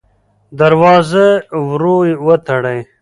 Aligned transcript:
دروازه 0.59 1.27
ورو 1.67 1.97
وتړئ. 2.25 2.79